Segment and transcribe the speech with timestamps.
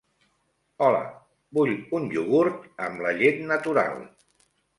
[0.85, 1.01] Hola,
[1.57, 4.03] vull un iogurt, amb la llet natural.